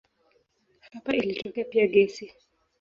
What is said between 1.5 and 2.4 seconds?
pia gesi.